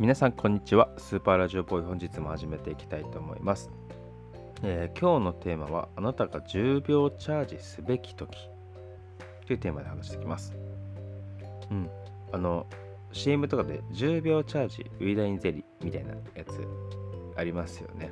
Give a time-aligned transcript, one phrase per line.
[0.00, 0.88] 皆さんこんにちは。
[0.98, 3.70] スーパーラジオボーイ本日も始めていきたいと思います、
[4.64, 8.36] えー今日のテーマはあなたが10秒チャージすべき時。
[9.46, 10.52] というテーマで話していきます。
[11.70, 11.88] うん。
[12.32, 12.66] あの
[13.12, 16.66] CM とかで10秒チャージウィダインゼリーみたいなやつ
[17.36, 18.10] ありますよね。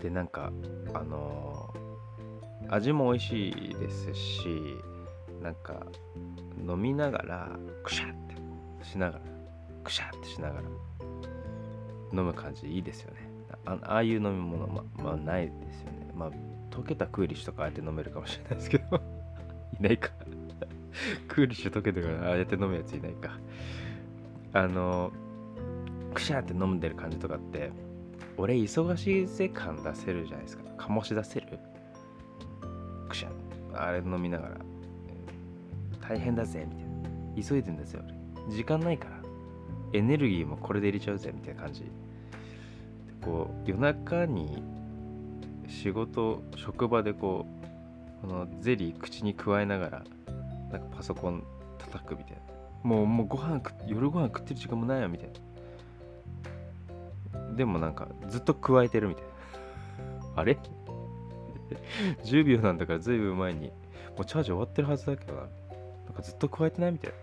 [0.00, 0.52] でなんか
[0.94, 4.78] あのー味も美味しいですし
[5.42, 5.84] なんか
[6.66, 8.36] 飲みながらクシャって
[8.82, 9.33] しながら
[9.84, 10.62] クシャってしながら
[12.12, 13.28] 飲む感じいいですよね。
[13.66, 16.10] ああいう飲み物ままあないですよね。
[16.14, 16.30] まあ
[16.70, 19.00] 溶けたクーリッシュとかあえて飲めるかもしれないですけど。
[19.78, 20.10] いないか。
[21.28, 23.38] クーリッシュ溶けてからああやって飲むやついないか。
[24.52, 25.12] あの
[26.12, 27.72] クシャって飲んでる感じとかって
[28.36, 30.64] 俺忙しいぜ感出せるじゃないですか。
[30.78, 31.58] 醸し出せる？
[33.08, 33.28] クシャ
[33.74, 34.56] あれ飲みながら。
[36.00, 37.48] 大変だぜみたいな。
[37.48, 38.14] 急いでんだぜ俺。
[38.54, 39.13] 時間ないから。
[39.94, 41.82] エネルギーもこれで入れちゃうぜみたいな感じ。
[41.82, 41.88] で
[43.22, 44.62] こう夜中に
[45.68, 47.46] 仕事職場でこ
[48.22, 50.04] うこのゼリー口に加えながら
[50.70, 51.44] なんかパソコン
[51.78, 52.42] 叩くみたいな。
[52.82, 55.30] もうもうご飯夜ご飯食ってる時間もないよみたい
[57.32, 57.54] な。
[57.54, 59.30] でもなんかずっと加えてるみたいな。
[60.42, 60.58] あれ？
[62.24, 65.40] 10秒なんだからずいぶん前にもうチャージ終わってるはずだけどな。
[65.42, 65.50] なん
[66.14, 67.16] かずっと加えてないみたいな。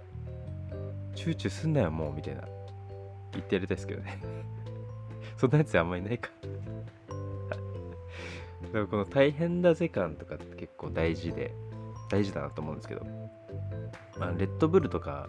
[1.16, 2.42] チューチューすんなよもうみたいな。
[3.34, 4.20] 言ってやりたいですけどね。
[5.38, 6.30] そんなやつあんまりないか。
[8.64, 11.54] だからこの大変だぜ感とかって結構大事で
[12.10, 13.06] 大事だなと思うんですけど、
[14.20, 15.28] まあ、レッドブルとか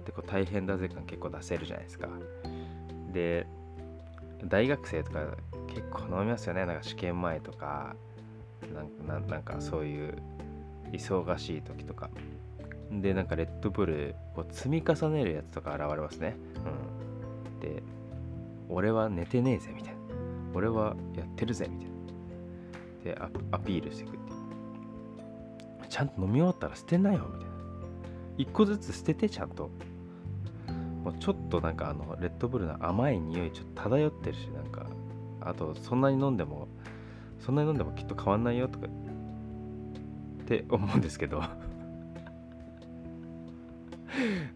[0.00, 2.08] ってこう大変だぜ感結構出せるじゃないですか。
[3.12, 3.46] で
[4.44, 5.36] 大学生とか
[5.68, 6.66] 結構飲みますよね。
[6.66, 7.94] なんか試験前とか
[8.74, 10.16] なんかなんなんかそういう
[10.92, 12.10] 忙しい時とか。
[12.90, 16.36] でなんかレッドブルこう積み重ねるやつとか現れますね。
[16.56, 17.11] うん。
[17.62, 17.82] で
[18.68, 20.00] 俺は寝てねえぜみたいな。
[20.54, 21.88] 俺はやってるぜみたい
[23.14, 23.14] な。
[23.14, 23.18] で
[23.50, 24.32] アピールしていくって
[25.88, 27.54] ちゃんと飲み終わったら捨てなよみたいな。
[28.38, 29.70] 一個ずつ捨ててちゃんと。
[31.04, 34.86] もうちょっとなんかあのレッドブルの甘い匂いちょっと漂ってるしなんか
[35.40, 36.68] あとそんなに飲んでも
[37.40, 38.86] そんなに飲んでもきっと変わんないよとか。
[38.86, 38.90] っ
[40.44, 41.42] て思うんですけど。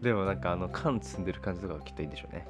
[0.01, 2.47] でもなんかあの缶積んでる感じとかはきっといいんでしょうね、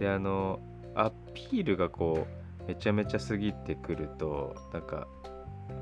[0.00, 0.58] であの
[0.96, 2.26] アピールがこ
[2.64, 5.06] うめちゃめちゃ過ぎてくるとなんか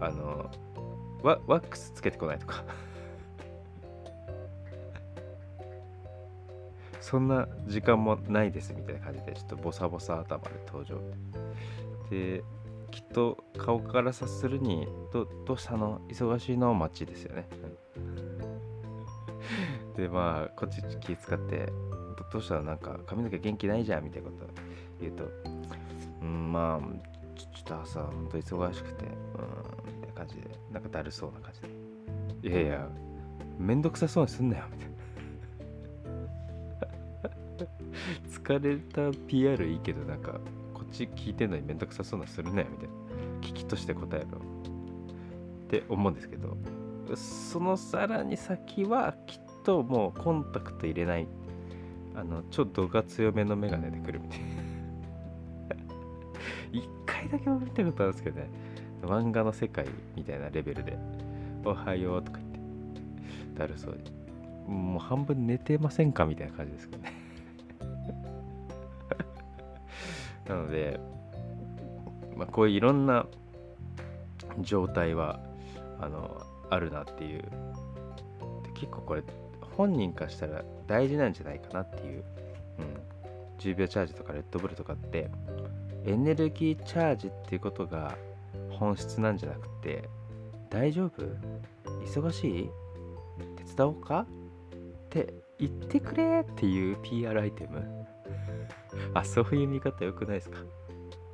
[0.00, 0.50] あの
[1.22, 2.64] ワワックスつけてこないとか。
[7.00, 11.00] そんな時間もないですみたいな感じでちょっとボサボサ頭で登場。
[12.10, 12.44] で
[12.90, 16.00] きっと顔から察するにどどうしたの？
[16.08, 16.74] 忙しいの？
[16.74, 17.48] 待ちですよね。
[19.96, 21.72] でまあこっち気使って
[22.32, 24.46] どうしたのなんか髪の毛元気ないじゃんみたいなこと
[25.00, 25.24] 言うと
[26.22, 26.86] うんまあ
[27.36, 29.12] ちょっと朝ほんと忙しくてうん
[29.94, 30.58] みたいな感じで。
[30.72, 31.62] なんかだるそうな感じ
[32.42, 32.48] で。
[32.48, 32.88] いやいや
[33.58, 34.98] めんどくさそうにすんなよみたいな。
[38.30, 38.76] 疲れ
[39.12, 40.32] た PR いいけどなんか
[40.72, 42.94] こっち聞いてんのにめんどくさそうなするなよみたいな。
[43.40, 46.56] 危機として答えろって思うんですけど。
[47.14, 51.26] そのさらに先はきっともうコンタクト入れない
[52.14, 54.46] あのちょっと度が強めのメガネで来るみたいな。
[56.72, 58.48] 一回だけ見たことあるんですけどね。
[59.02, 59.86] 漫画の世界
[60.16, 60.98] みたいなレベルで
[61.64, 63.58] 「おはよう」とか言って。
[63.58, 64.72] だるそうに。
[64.72, 67.12] もう半分寝てませんかみたいな感じですかね。
[70.48, 71.00] なので、
[72.36, 73.26] まあ、こういういろんな
[74.60, 75.40] 状態は
[76.00, 77.44] あのあるなっていう。
[78.78, 79.22] 結構これ
[79.78, 82.24] 本人からしたら大事なんじゃないかなっていう、
[82.78, 83.00] うん、
[83.58, 85.30] 10秒チャージとかレッドブルとかって
[86.04, 88.16] エネルギーチャージっていうことが
[88.70, 90.08] 本質なんじゃなくて
[90.68, 91.22] 大丈夫？
[92.04, 92.70] 忙しい？
[93.56, 94.26] 手伝おうか？
[94.26, 94.26] っ
[95.10, 98.06] て言ってくれっていう PR アイテム？
[99.14, 100.58] あそういう見方良くないですか？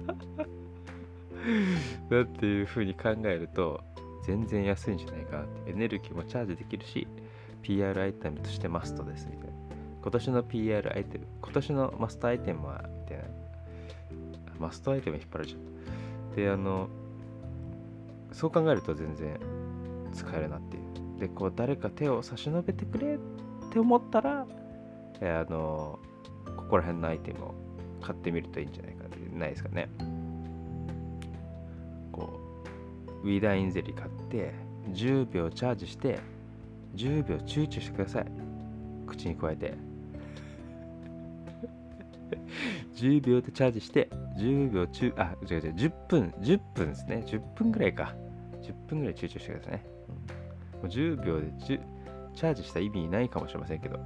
[2.11, 3.81] だっていう風に考えると
[4.27, 5.71] 全然安いんじゃないかなって。
[5.71, 7.07] エネルギーもチャージできるし
[7.65, 9.55] PR アイテムとしてマストですみたいな。
[10.03, 13.25] 今年の PR アイテム今年のマストアイテムはみたいな。
[14.59, 15.57] マストアイテム引っ張られちゃ
[16.33, 16.89] うであの
[18.33, 19.39] そう考えると全然
[20.13, 21.19] 使えるなっていう。
[21.19, 23.19] でこう誰か手を差し伸べてくれっ
[23.73, 24.47] て思ったら
[25.21, 25.99] えあの
[26.57, 27.55] ここら辺のアイテムを
[28.01, 29.89] 買ってみるといいんじゃないかないですかね。
[32.13, 32.41] こ
[33.23, 34.53] うウィダインゼリー買って
[34.93, 36.19] 10秒チャージして
[36.95, 38.27] 10秒チューチューしてください。
[39.07, 39.75] 口に加えて。
[42.95, 44.09] 10秒でチャージして
[44.39, 47.25] 10秒中あ違う違う10分10分ですね。
[47.27, 48.15] 10分ぐらいか。
[48.63, 54.05] 10分ぐらい集中してくださいね、うん、もう10秒でチャージした意味ないかもしれませんけど、うん、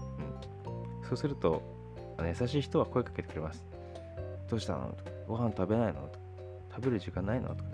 [1.08, 1.62] そうすると
[2.19, 3.64] あの優しい人は声かけてくれます。
[4.50, 4.96] どうしたの？
[5.29, 6.11] ご飯食べないの？
[6.75, 7.50] 食べる時間ないの？
[7.50, 7.70] とか。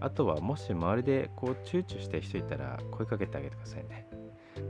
[0.00, 4.06] あとはもし周りでこう躊躇してる人いたら声かけてあげてくださいね。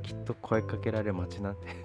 [0.02, 1.68] きっと声かけられ待ちなんで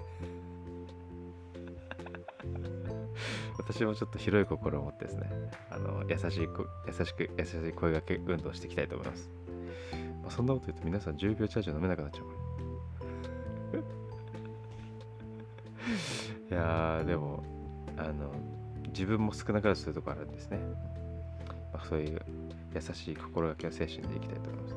[3.58, 5.30] 私もちょっと広い心を持ってですね。
[5.70, 9.30] あの優しい優しく優しい声がけ運動していきたいと思います、
[10.22, 12.26] まあ、そんなこと言うと皆さん10秒チャージ飲めなくなっちゃう
[16.50, 17.44] いやでも
[17.96, 18.32] あの
[18.88, 20.58] 自分も少なからずそういうとこあるんですね、
[21.76, 22.20] まあ、そういう
[22.74, 24.76] 優しい心がけの精神でいきたいと思います。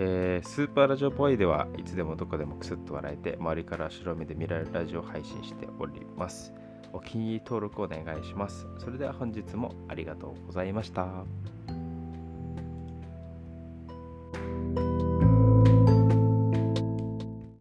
[0.00, 6.52] えー、スーパーラジオボーイではいつでもどこでもクスッと笑えて周りから白目で見られるラジオを配信しております。
[6.92, 8.66] お気に入り登録お願いします。
[8.78, 11.57] それでは本日もありがとうございました。